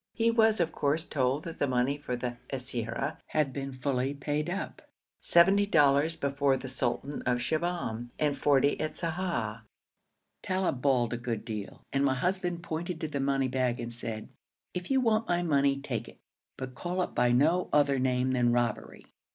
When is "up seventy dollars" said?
4.49-6.15